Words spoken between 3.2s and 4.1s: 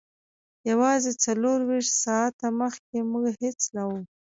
هیڅ نه وو